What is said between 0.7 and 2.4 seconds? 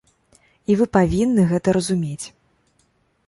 вы павінны гэта разумець.